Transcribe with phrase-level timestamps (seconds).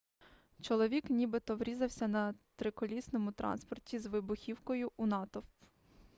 [0.61, 5.45] чоловік нібито врізався на триколісному транспорті з вибухівкою у натовп